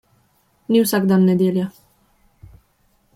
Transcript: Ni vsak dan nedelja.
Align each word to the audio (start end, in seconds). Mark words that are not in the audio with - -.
Ni 0.69 0.79
vsak 0.83 1.03
dan 1.11 1.21
nedelja. 1.29 1.67